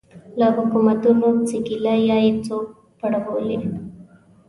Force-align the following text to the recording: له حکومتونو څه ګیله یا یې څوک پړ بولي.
له 0.39 0.47
حکومتونو 0.55 1.27
څه 1.47 1.57
ګیله 1.67 1.93
یا 2.09 2.17
یې 2.25 2.31
څوک 2.45 2.65
پړ 2.99 3.11
بولي. 3.25 3.59